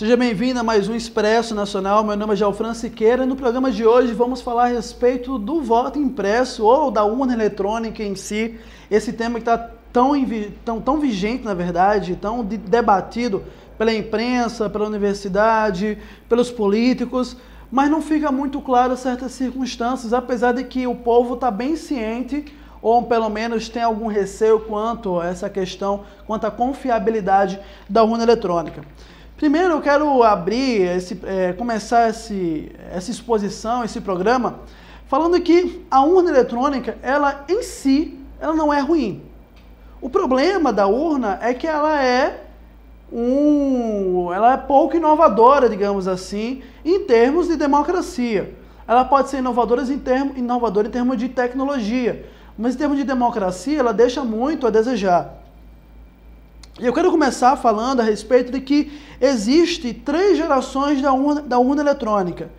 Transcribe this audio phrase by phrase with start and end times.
[0.00, 2.02] Seja bem-vindo a mais um Expresso Nacional.
[2.02, 5.98] Meu nome é Gelfran Siqueira no programa de hoje vamos falar a respeito do voto
[5.98, 8.58] impresso ou da urna eletrônica em si.
[8.90, 9.58] Esse tema que está
[9.92, 10.12] tão,
[10.64, 13.44] tão, tão vigente, na verdade, tão debatido
[13.76, 15.98] pela imprensa, pela universidade,
[16.30, 17.36] pelos políticos,
[17.70, 22.46] mas não fica muito claro certas circunstâncias, apesar de que o povo está bem ciente
[22.80, 28.22] ou pelo menos tem algum receio quanto a essa questão, quanto à confiabilidade da urna
[28.22, 28.82] eletrônica.
[29.40, 34.60] Primeiro eu quero abrir, esse, é, começar esse, essa exposição, esse programa,
[35.06, 39.22] falando que a urna eletrônica, ela em si, ela não é ruim.
[39.98, 42.48] O problema da urna é que ela é
[43.10, 48.54] um, ela é pouco inovadora, digamos assim, em termos de democracia.
[48.86, 52.26] Ela pode ser inovadora em, termo, inovadora em termos de tecnologia,
[52.58, 55.39] mas em termos de democracia, ela deixa muito a desejar.
[56.80, 58.90] E eu quero começar falando a respeito de que
[59.20, 62.50] existe três gerações da urna, da urna eletrônica.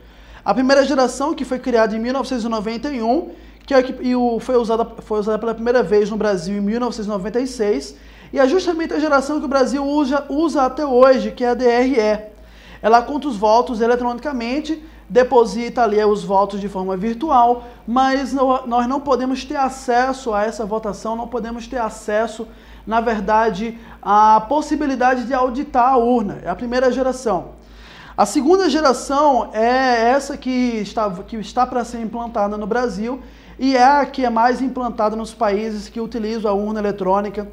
[0.46, 3.32] A primeira geração, que foi criada em 1991,
[3.66, 7.96] que, é que o, foi, usada, foi usada pela primeira vez no Brasil em 1996,
[8.32, 11.54] e é justamente a geração que o Brasil usa, usa até hoje, que é a
[11.56, 12.22] DRE.
[12.80, 19.02] Ela conta os votos eletronicamente, deposita ali os votos de forma virtual, mas nós não
[19.02, 22.48] podemos ter acesso a essa votação, não podemos ter acesso
[22.86, 26.40] na verdade, a possibilidade de auditar a urna.
[26.44, 27.52] É a primeira geração.
[28.18, 33.22] A segunda geração é essa que está, que está para ser implantada no Brasil
[33.58, 37.48] e é a que é mais implantada nos países que utilizam a urna eletrônica,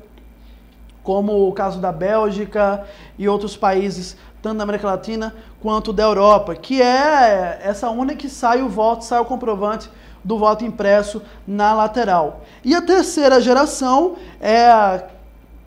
[1.03, 2.85] como o caso da Bélgica
[3.19, 8.29] e outros países, tanto da América Latina quanto da Europa, que é essa urna que
[8.29, 9.91] sai o voto, sai o comprovante
[10.25, 12.43] do voto impresso na lateral.
[12.65, 15.05] E a terceira geração é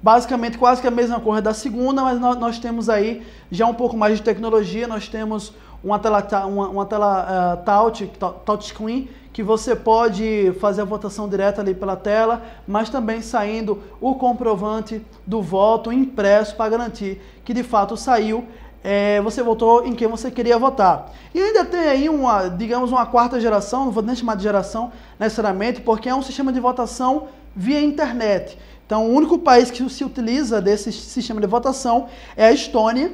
[0.01, 3.95] basicamente quase que a mesma coisa da segunda, mas nós, temos aí já um pouco
[3.95, 8.11] mais de tecnologia, nós temos uma tela, uma, uma tela uh, touch,
[8.45, 14.15] touchscreen, que você pode fazer a votação direta ali pela tela, mas também saindo o
[14.15, 18.45] comprovante do voto impresso para garantir que de fato saiu,
[18.83, 21.11] é, você votou em quem você queria votar.
[21.33, 24.91] E ainda tem aí uma, digamos, uma quarta geração, não vou nem chamar de geração
[25.19, 28.57] necessariamente, porque é um sistema de votação via internet.
[28.85, 33.11] Então, o único país que se utiliza desse sistema de votação é a Estônia,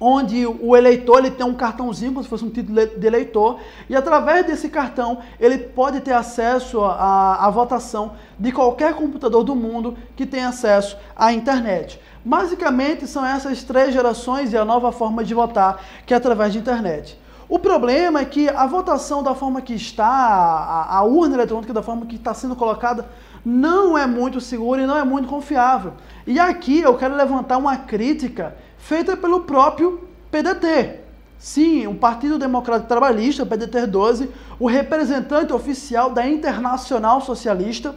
[0.00, 3.94] onde o eleitor ele tem um cartãozinho, como se fosse um título de eleitor, e
[3.94, 9.96] através desse cartão ele pode ter acesso à, à votação de qualquer computador do mundo
[10.16, 12.00] que tenha acesso à internet.
[12.24, 16.58] Basicamente, são essas três gerações e a nova forma de votar, que é através de
[16.58, 17.18] internet.
[17.48, 21.82] O problema é que a votação da forma que está, a, a urna eletrônica da
[21.82, 23.08] forma que está sendo colocada,
[23.44, 25.94] não é muito segura e não é muito confiável.
[26.26, 31.00] E aqui eu quero levantar uma crítica feita pelo próprio PDT.
[31.38, 37.94] Sim, o Partido Democrático Trabalhista, PDT 12, o representante oficial da Internacional Socialista,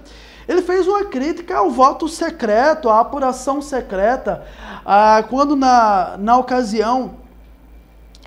[0.47, 4.45] ele fez uma crítica ao voto secreto, à apuração secreta,
[4.85, 7.15] ah, quando na, na ocasião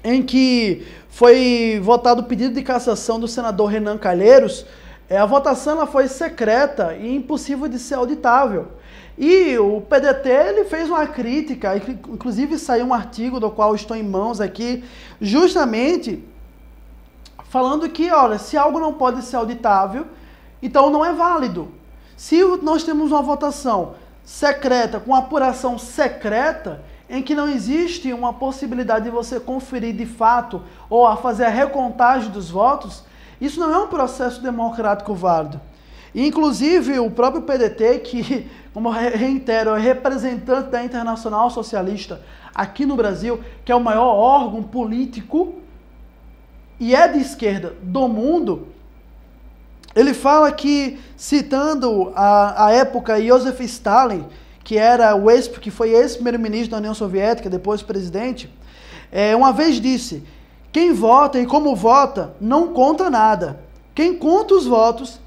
[0.02, 4.66] em que foi votado o pedido de cassação do senador Renan Calheiros,
[5.08, 8.68] é, a votação ela foi secreta e impossível de ser auditável.
[9.18, 14.02] E o PDT ele fez uma crítica, inclusive saiu um artigo do qual estou em
[14.02, 14.84] mãos aqui,
[15.20, 16.22] justamente
[17.48, 20.06] falando que, olha, se algo não pode ser auditável,
[20.60, 21.72] então não é válido.
[22.16, 23.94] Se nós temos uma votação
[24.24, 30.62] secreta, com apuração secreta, em que não existe uma possibilidade de você conferir de fato
[30.90, 33.04] ou a fazer a recontagem dos votos,
[33.40, 35.60] isso não é um processo democrático válido.
[36.14, 42.22] inclusive, o próprio PDT, que, como reitero, é representante da Internacional Socialista
[42.54, 45.56] aqui no Brasil, que é o maior órgão político
[46.80, 48.68] e é de esquerda do mundo,
[49.96, 54.26] ele fala que, citando a, a época Joseph Stalin,
[54.62, 58.52] que era o ex, que foi ex-primeiro-ministro da União Soviética, depois presidente,
[59.10, 60.22] é, uma vez disse
[60.70, 63.60] quem vota e como vota não conta nada.
[63.94, 65.18] Quem conta os votos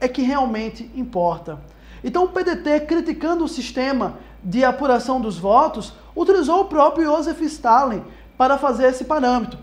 [0.00, 1.60] é que realmente importa.
[2.02, 8.02] Então o PDT, criticando o sistema de apuração dos votos, utilizou o próprio Joseph Stalin
[8.36, 9.60] para fazer esse parâmetro.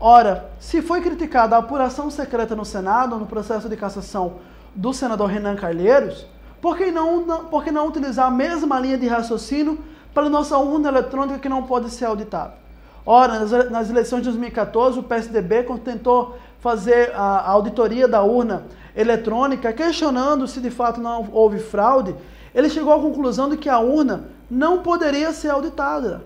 [0.00, 4.34] Ora, se foi criticada a apuração secreta no Senado, no processo de cassação
[4.74, 6.26] do senador Renan Calheiros,
[6.60, 9.78] por que não, por que não utilizar a mesma linha de raciocínio
[10.12, 12.56] para a nossa urna eletrônica que não pode ser auditável?
[13.06, 18.64] Ora, nas eleições de 2014, o PSDB, tentou fazer a auditoria da urna
[18.96, 22.16] eletrônica, questionando se de fato não houve fraude,
[22.54, 26.24] ele chegou à conclusão de que a urna não poderia ser auditada.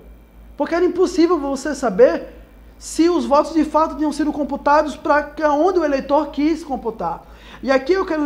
[0.56, 2.37] Porque era impossível você saber
[2.78, 7.26] se os votos de fato tinham sido computados para onde o eleitor quis computar.
[7.62, 8.22] E aqui eu quero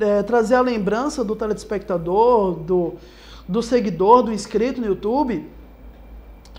[0.00, 2.94] é, trazer a lembrança do telespectador, do,
[3.48, 5.50] do seguidor, do inscrito no YouTube,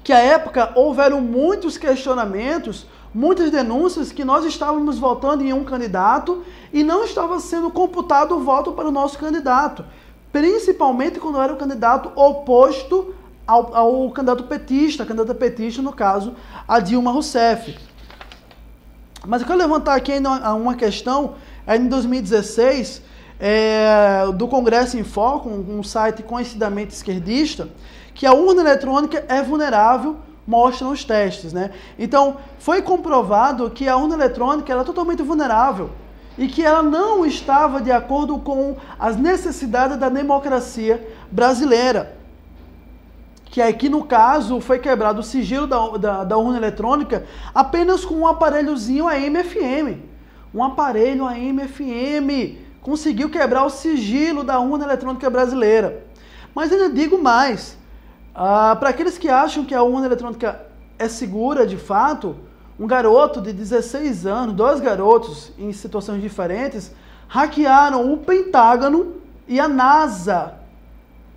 [0.04, 6.44] que à época houveram muitos questionamentos, muitas denúncias que nós estávamos votando em um candidato
[6.74, 9.86] e não estava sendo computado o voto para o nosso candidato,
[10.32, 13.16] principalmente quando era o candidato oposto
[13.48, 16.36] ao, ao candidato petista, candidato petista, no caso,
[16.68, 17.78] a Dilma Rousseff.
[19.26, 21.36] Mas eu quero levantar aqui ainda uma questão,
[21.68, 23.02] em 2016,
[23.40, 27.70] é, do Congresso em Foco, um, site conhecidamente esquerdista,
[28.14, 31.72] que a urna eletrônica é vulnerável, mostram os testes, né?
[32.00, 35.92] Então, foi comprovado que a urna eletrônica era totalmente vulnerável
[36.38, 42.17] e que ela não estava de acordo com as necessidades da democracia brasileira
[43.50, 48.16] que aqui no caso foi quebrado o sigilo da, da, da urna eletrônica apenas com
[48.16, 50.00] um aparelhozinho AM-FM.
[50.54, 56.06] Um aparelho AM-FM conseguiu quebrar o sigilo da urna eletrônica brasileira.
[56.54, 57.78] Mas ainda digo mais,
[58.34, 60.62] ah, para aqueles que acham que a urna eletrônica
[60.98, 62.36] é segura de fato,
[62.80, 66.92] um garoto de 16 anos, dois garotos em situações diferentes,
[67.28, 69.16] hackearam o Pentágono
[69.48, 70.57] e a NASA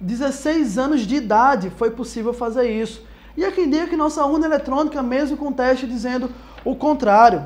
[0.00, 3.04] 16 anos de idade foi possível fazer isso.
[3.36, 6.30] E há quem diga que nossa urna eletrônica, mesmo com teste dizendo
[6.64, 7.44] o contrário.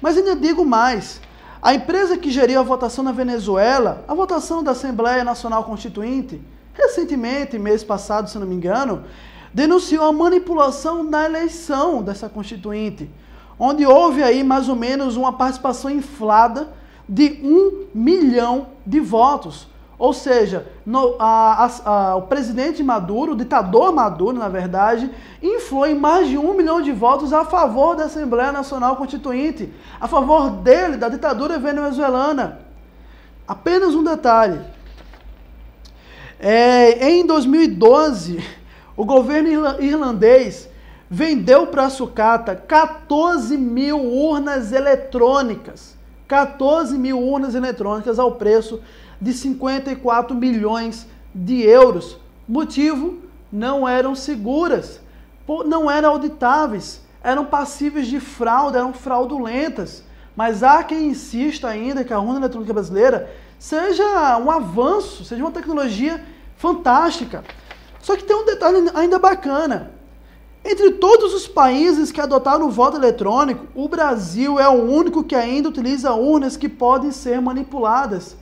[0.00, 1.20] Mas ainda digo mais:
[1.60, 6.40] a empresa que geriu a votação na Venezuela, a votação da Assembleia Nacional Constituinte,
[6.72, 9.04] recentemente, mês passado, se não me engano,
[9.52, 13.10] denunciou a manipulação na eleição dessa Constituinte,
[13.58, 16.68] onde houve aí mais ou menos uma participação inflada
[17.08, 19.68] de um milhão de votos.
[19.98, 25.10] Ou seja, no, a, a, o presidente Maduro, o ditador Maduro, na verdade,
[25.42, 30.50] inflou mais de um milhão de votos a favor da Assembleia Nacional Constituinte, a favor
[30.50, 32.60] dele, da ditadura venezuelana.
[33.48, 34.60] Apenas um detalhe.
[36.38, 38.44] É, em 2012,
[38.94, 40.68] o governo irlandês
[41.08, 45.96] vendeu para a sucata 14 mil urnas eletrônicas.
[46.28, 48.82] 14 mil urnas eletrônicas ao preço
[49.20, 52.18] de 54 milhões de euros.
[52.48, 53.18] Motivo:
[53.50, 55.00] não eram seguras,
[55.66, 60.02] não eram auditáveis, eram passíveis de fraude, eram fraudulentas.
[60.34, 65.50] Mas há quem insista ainda que a urna eletrônica brasileira seja um avanço, seja uma
[65.50, 66.22] tecnologia
[66.56, 67.42] fantástica.
[68.00, 69.92] Só que tem um detalhe ainda bacana.
[70.64, 75.34] Entre todos os países que adotaram o voto eletrônico, o Brasil é o único que
[75.34, 78.36] ainda utiliza urnas que podem ser manipuladas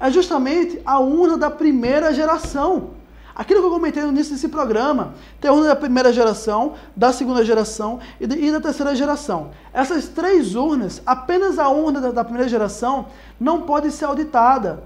[0.00, 2.90] é justamente a urna da primeira geração.
[3.34, 7.12] Aquilo que eu comentei no início desse programa, tem a urna da primeira geração, da
[7.12, 9.50] segunda geração e, da terceira geração.
[9.72, 13.06] Essas três urnas, apenas a urna da, da primeira geração,
[13.38, 14.82] não pode ser auditada.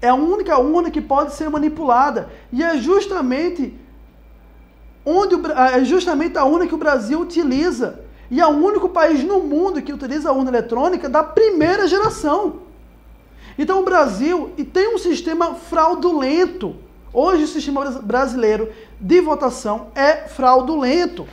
[0.00, 2.28] É a única urna que pode ser manipulada.
[2.52, 3.74] E é justamente
[5.04, 8.00] onde o, é justamente a urna que o Brasil utiliza.
[8.30, 12.71] E é o único país no mundo que utiliza a urna eletrônica da primeira geração.
[13.58, 16.76] Então o Brasil tem um sistema fraudulento.
[17.12, 21.26] Hoje o sistema brasileiro de votação é fraudulento.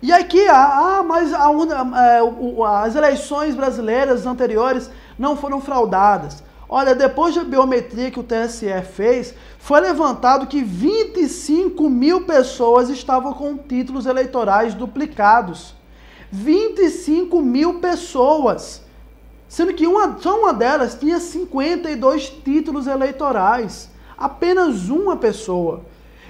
[0.00, 1.50] E aqui, ah, mas a,
[2.02, 2.20] é,
[2.84, 6.42] as eleições brasileiras anteriores não foram fraudadas.
[6.68, 13.32] Olha, depois da biometria que o TSE fez, foi levantado que 25 mil pessoas estavam
[13.32, 15.74] com títulos eleitorais duplicados.
[16.30, 18.83] 25 mil pessoas.
[19.48, 23.90] Sendo que uma, só uma delas tinha 52 títulos eleitorais.
[24.16, 25.82] Apenas uma pessoa.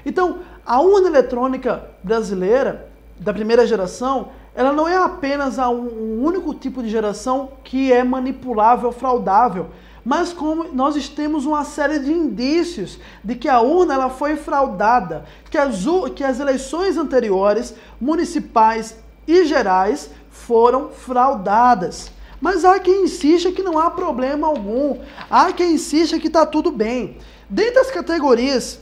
[0.05, 6.83] Então, a urna eletrônica brasileira, da primeira geração, ela não é apenas um único tipo
[6.83, 9.71] de geração que é manipulável, fraudável,
[10.05, 15.25] mas como nós temos uma série de indícios de que a urna ela foi fraudada,
[15.51, 22.13] que as, que as eleições anteriores, municipais e gerais, foram fraudadas.
[22.45, 24.99] Mas há quem insista que não há problema algum.
[25.31, 27.17] Há quem insista que está tudo bem.
[27.49, 28.81] Dentre as categorias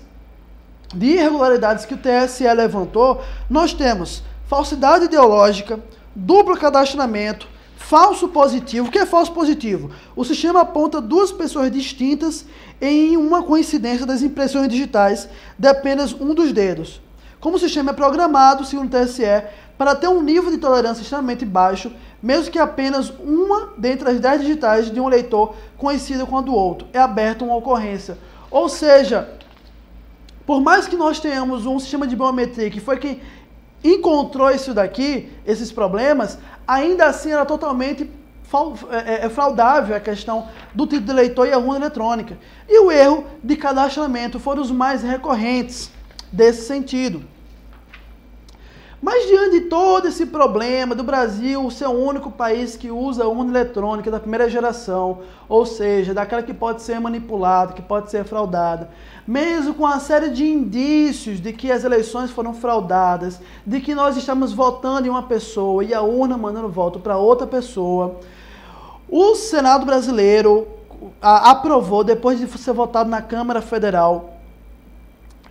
[0.92, 5.78] de irregularidades que o TSE levantou, nós temos falsidade ideológica,
[6.12, 8.88] duplo cadastramento, falso positivo.
[8.88, 9.92] O que é falso positivo?
[10.16, 12.44] O sistema aponta duas pessoas distintas
[12.80, 17.00] em uma coincidência das impressões digitais de apenas um dos dedos.
[17.42, 19.24] Como o sistema é programado, segundo o TSE,
[19.76, 24.42] para ter um nível de tolerância extremamente baixo, mesmo que apenas uma dentre as 10
[24.42, 26.86] digitais de um leitor coincida com a do outro.
[26.92, 28.16] É aberta uma ocorrência.
[28.48, 29.28] Ou seja,
[30.46, 33.20] por mais que nós tenhamos um sistema de biometria que foi quem
[33.82, 38.08] encontrou isso daqui, esses problemas, ainda assim era totalmente
[38.88, 42.38] é, é, é fraudável a questão do título de eleitor e a urna eletrônica.
[42.68, 45.90] E o erro de cadastramento foram os mais recorrentes
[46.32, 47.22] desse sentido.
[49.02, 53.50] Mas diante de todo esse problema do Brasil ser o único país que usa urna
[53.50, 58.90] eletrônica da primeira geração, ou seja, daquela que pode ser manipulada, que pode ser fraudada,
[59.26, 64.16] mesmo com uma série de indícios de que as eleições foram fraudadas, de que nós
[64.16, 68.20] estamos votando em uma pessoa e a urna mandando voto para outra pessoa,
[69.08, 70.68] o Senado brasileiro
[71.20, 74.31] aprovou, depois de ser votado na Câmara Federal,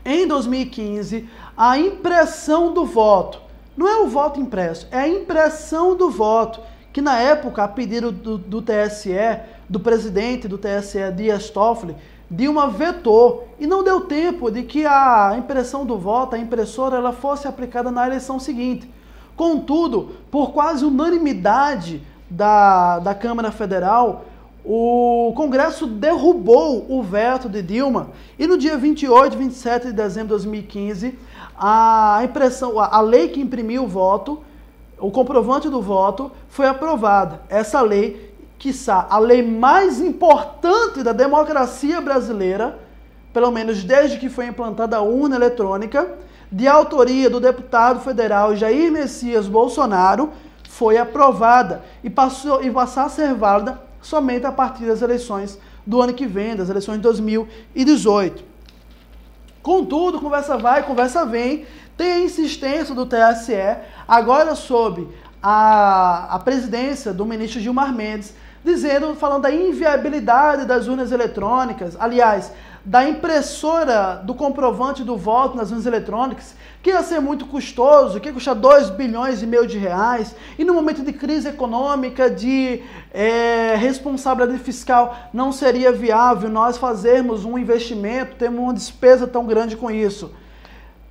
[0.05, 3.39] em 2015, a impressão do voto.
[3.75, 6.60] Não é o voto impresso, é a impressão do voto,
[6.91, 9.39] que na época, a pedido do, do TSE,
[9.70, 11.96] do presidente do TSE, Dias Toffoli,
[12.29, 17.12] Dilma vetou e não deu tempo de que a impressão do voto, a impressora, ela
[17.12, 18.89] fosse aplicada na eleição seguinte.
[19.36, 24.25] Contudo, por quase unanimidade, da, da Câmara Federal,
[24.63, 30.27] o Congresso derrubou o veto de Dilma e no dia 28 e 27 de dezembro
[30.27, 31.18] de 2015,
[31.58, 34.41] a impressão, a lei que imprimiu o voto,
[35.00, 37.41] o comprovante do voto, foi aprovada.
[37.50, 42.77] Essa lei, quiçá a lei mais importante da democracia brasileira,
[43.34, 46.08] pelo menos desde que foi implantada a urna eletrônica,
[46.51, 50.30] de autoria do deputado federal Jair Messias Bolsonaro,
[50.70, 56.01] foi aprovada e passou e passar a ser válida somente a partir das eleições do
[56.01, 58.43] ano que vem, das eleições de 2018.
[59.62, 61.65] Contudo, conversa vai, conversa vem,
[61.96, 63.77] tem a insistência do TSE,
[64.08, 65.08] agora sob
[65.41, 72.51] a, a presidência do ministro Gilmar Mendes, dizendo, falando da inviabilidade das urnas eletrônicas, aliás,
[72.83, 78.29] da impressora do comprovante do voto nas urnas eletrônicas, que ia ser muito custoso, que
[78.29, 82.81] ia custar 2 bilhões e meio de reais, e no momento de crise econômica, de
[83.13, 89.77] é, responsabilidade fiscal, não seria viável nós fazermos um investimento, termos uma despesa tão grande
[89.77, 90.31] com isso.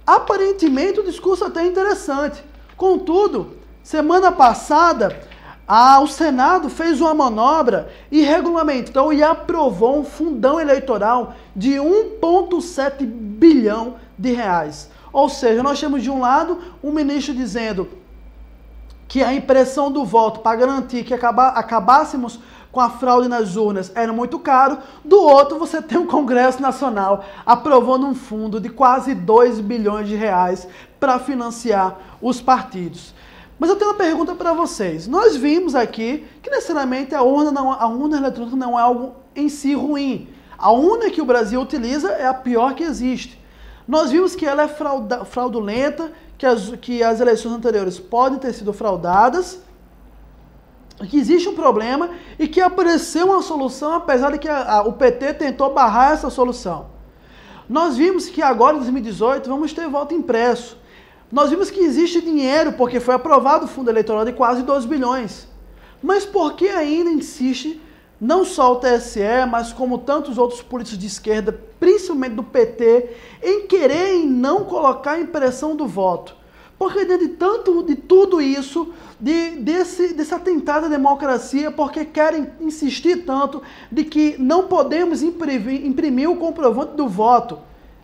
[0.04, 2.42] Aparentemente o discurso até é interessante.
[2.76, 5.29] Contudo, semana passada,
[5.72, 13.06] ah, o Senado fez uma manobra e regulamentou e aprovou um fundão eleitoral de 1,7
[13.06, 14.90] bilhão de reais.
[15.12, 17.88] Ou seja, nós temos de um lado um ministro dizendo
[19.06, 22.40] que a impressão do voto para garantir que acabássemos
[22.72, 24.78] com a fraude nas urnas era muito caro.
[25.04, 30.08] Do outro, você tem o um Congresso Nacional aprovando um fundo de quase 2 bilhões
[30.08, 30.66] de reais
[30.98, 33.14] para financiar os partidos.
[33.60, 35.06] Mas eu tenho uma pergunta para vocês.
[35.06, 39.50] Nós vimos aqui que necessariamente a urna, não, a urna eletrônica não é algo em
[39.50, 40.30] si ruim.
[40.56, 43.38] A urna que o Brasil utiliza é a pior que existe.
[43.86, 44.68] Nós vimos que ela é
[45.26, 49.60] fraudulenta, que as, que as eleições anteriores podem ter sido fraudadas,
[51.06, 54.94] que existe um problema e que apareceu uma solução, apesar de que a, a, o
[54.94, 56.86] PT tentou barrar essa solução.
[57.68, 60.79] Nós vimos que agora, em 2018, vamos ter voto impresso.
[61.30, 65.46] Nós vimos que existe dinheiro, porque foi aprovado o fundo eleitoral de quase 2 bilhões.
[66.02, 67.80] Mas por que ainda insiste,
[68.20, 73.10] não só o TSE, mas como tantos outros políticos de esquerda, principalmente do PT,
[73.42, 76.34] em querer em não colocar a impressão do voto?
[76.76, 82.48] Porque dentro de tanto de tudo isso, de, desse, desse atentado à democracia, porque querem
[82.58, 87.58] insistir tanto de que não podemos imprimir, imprimir o comprovante do voto.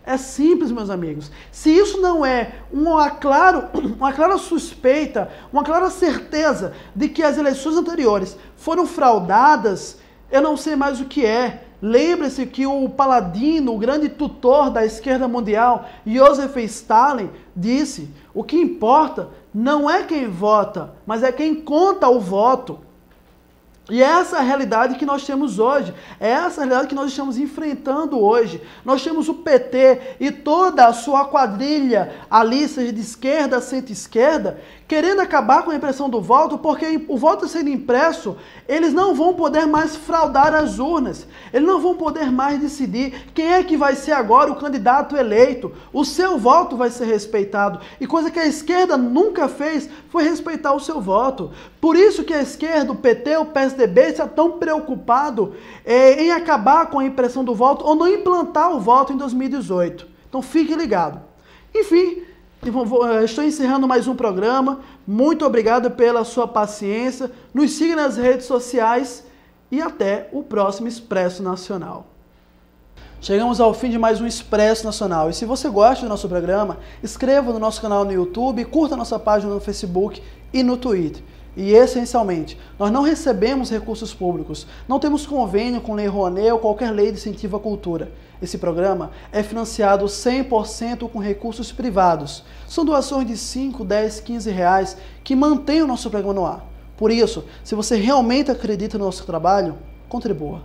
[0.07, 1.29] É simples, meus amigos.
[1.51, 3.65] Se isso não é uma, claro,
[3.99, 9.97] uma clara suspeita, uma clara certeza de que as eleições anteriores foram fraudadas,
[10.31, 11.65] eu não sei mais o que é.
[11.81, 18.55] Lembre-se que o paladino, o grande tutor da esquerda mundial, Joseph Stalin, disse: o que
[18.55, 22.79] importa não é quem vota, mas é quem conta o voto.
[23.89, 26.95] E é essa é a realidade que nós temos hoje, é essa a realidade que
[26.95, 28.61] nós estamos enfrentando hoje.
[28.83, 35.21] Nós temos o PT e toda a sua quadrilha ali, seja de esquerda, centro-esquerda, querendo
[35.21, 39.65] acabar com a impressão do voto, porque o voto sendo impresso, eles não vão poder
[39.65, 44.13] mais fraudar as urnas, eles não vão poder mais decidir quem é que vai ser
[44.13, 45.73] agora o candidato eleito.
[45.91, 47.79] O seu voto vai ser respeitado.
[47.99, 51.51] E coisa que a esquerda nunca fez foi respeitar o seu voto.
[51.81, 53.45] Por isso que a esquerda, o PT, o
[53.77, 55.53] PSDB está tão preocupado
[55.85, 60.07] é, em acabar com a impressão do voto ou não implantar o voto em 2018.
[60.27, 61.21] Então fique ligado.
[61.73, 62.23] Enfim,
[62.63, 64.79] eh, estou encerrando mais um programa.
[65.05, 67.31] Muito obrigado pela sua paciência.
[67.53, 69.23] Nos siga nas redes sociais
[69.71, 72.16] e até o próximo Expresso Nacional.
[73.19, 75.29] Chegamos ao fim de mais um Expresso Nacional.
[75.29, 79.17] E se você gosta do nosso programa, inscreva no nosso canal no YouTube, curta nossa
[79.17, 80.21] página no Facebook
[80.53, 81.23] e no Twitter.
[81.55, 86.91] E essencialmente, nós não recebemos recursos públicos, não temos convênio com Lei Rouanet ou qualquer
[86.91, 88.11] lei de incentivo à cultura.
[88.39, 92.43] Esse programa é financiado 100% com recursos privados.
[92.67, 96.63] São doações de 5, 10, 15 reais que mantêm o nosso programa no ar.
[96.95, 99.75] Por isso, se você realmente acredita no nosso trabalho,
[100.07, 100.61] contribua.